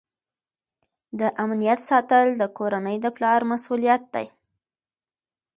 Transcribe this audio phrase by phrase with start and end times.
[1.19, 4.27] د امنیت ساتل د کورنۍ د پلار مسؤلیت دی.